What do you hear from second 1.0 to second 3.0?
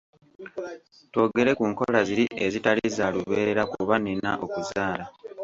Twogere ku nkola ziri ezitali